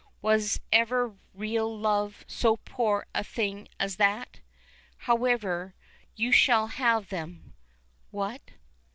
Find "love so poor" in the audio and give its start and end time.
1.77-3.05